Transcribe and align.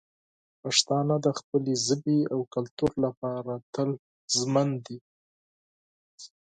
پښتانه 0.61 1.15
د 1.25 1.27
خپلې 1.39 1.73
ژبې 1.87 2.19
او 2.33 2.39
کلتور 2.53 2.91
لپاره 3.05 3.53
تل 3.73 3.89
ژمن 4.35 4.69
دي. 4.85 4.97